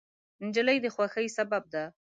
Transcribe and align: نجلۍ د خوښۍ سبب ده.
نجلۍ 0.45 0.77
د 0.81 0.85
خوښۍ 0.95 1.27
سبب 1.37 1.63
ده. 1.73 1.83